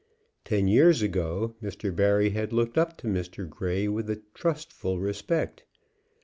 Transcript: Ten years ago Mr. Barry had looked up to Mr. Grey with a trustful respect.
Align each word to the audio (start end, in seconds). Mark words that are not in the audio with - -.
Ten 0.43 0.67
years 0.67 1.03
ago 1.03 1.53
Mr. 1.61 1.95
Barry 1.95 2.31
had 2.31 2.51
looked 2.51 2.75
up 2.75 2.97
to 2.97 3.07
Mr. 3.07 3.47
Grey 3.47 3.87
with 3.87 4.09
a 4.09 4.23
trustful 4.33 4.97
respect. 4.97 5.63